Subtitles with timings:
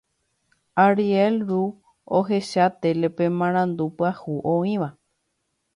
[0.83, 1.63] Ariel ru
[2.19, 4.89] ohecha télepe marandu pyahu oĩva.